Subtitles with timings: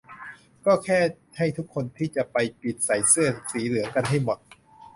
[0.65, 0.99] ก็แค่
[1.37, 4.39] ให้ทุกคนที่จะไปปิดใส่เสื้อสีเหลืองกันให้หมด